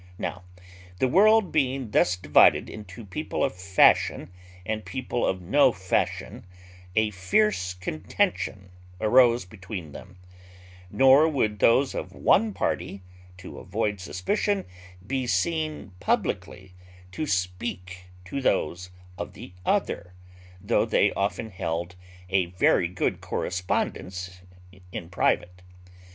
Now, 0.17 0.41
the 0.97 1.07
world 1.07 1.51
being 1.51 1.91
thus 1.91 2.15
divided 2.17 2.71
into 2.71 3.05
people 3.05 3.43
of 3.43 3.53
fashion 3.55 4.31
and 4.65 4.83
people 4.83 5.23
of 5.27 5.43
no 5.43 5.71
fashion, 5.71 6.43
a 6.95 7.11
fierce 7.11 7.75
contention 7.75 8.71
arose 8.99 9.45
between 9.45 9.91
them; 9.91 10.17
nor 10.89 11.27
would 11.29 11.59
those 11.59 11.93
of 11.93 12.13
one 12.15 12.51
party, 12.51 13.03
to 13.37 13.59
avoid 13.59 13.99
suspicion, 13.99 14.65
be 15.05 15.27
seen 15.27 15.91
publicly 15.99 16.73
to 17.11 17.27
speak 17.27 18.05
to 18.25 18.41
those 18.41 18.89
of 19.19 19.33
the 19.33 19.53
other, 19.67 20.13
though 20.59 20.83
they 20.87 21.13
often 21.13 21.51
held 21.51 21.95
a 22.27 22.47
very 22.47 22.87
good 22.87 23.21
correspondence 23.21 24.41
in 24.91 25.09
private. 25.09 25.61